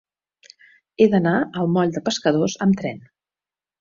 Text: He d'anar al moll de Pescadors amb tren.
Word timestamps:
He 1.03 1.07
d'anar 1.15 1.35
al 1.63 1.69
moll 1.75 1.93
de 1.99 2.05
Pescadors 2.09 2.57
amb 2.67 2.79
tren. 2.81 3.03